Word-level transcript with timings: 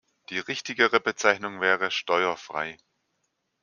Die 0.31 0.39
richtigere 0.39 0.99
Bezeichnung 0.99 1.61
wäre 1.61 1.91
"steuerfrei". 1.91 2.79